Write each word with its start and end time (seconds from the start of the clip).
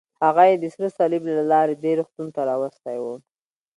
هغه 0.23 0.43
یې 0.49 0.55
د 0.59 0.65
سره 0.73 0.87
صلیب 0.97 1.23
له 1.37 1.43
لارې 1.53 1.75
دې 1.83 1.93
روغتون 1.99 2.27
ته 2.35 2.41
راوستی 2.49 2.97
و. 3.01 3.05